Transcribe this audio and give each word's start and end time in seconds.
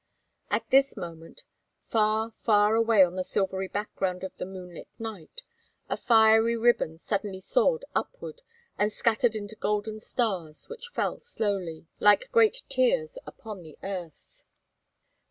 At 0.49 0.67
this 0.71 0.97
moment 0.97 1.43
far, 1.85 2.33
far 2.41 2.73
away 2.73 3.03
on 3.03 3.13
the 3.13 3.23
silvery 3.23 3.67
background 3.67 4.23
of 4.23 4.35
the 4.37 4.47
moonlit 4.47 4.87
night, 4.97 5.43
a 5.89 5.95
fiery 5.95 6.57
ribbon 6.57 6.97
suddenly 6.97 7.39
soared 7.39 7.85
upward 7.93 8.41
and 8.79 8.91
scattered 8.91 9.35
into 9.35 9.55
golden 9.55 9.99
stars, 9.99 10.67
which 10.69 10.87
fell 10.87 11.19
slowly, 11.19 11.85
like 11.99 12.31
great 12.31 12.63
tears, 12.67 13.19
upon 13.27 13.61
the 13.61 13.77
earth. 13.83 14.43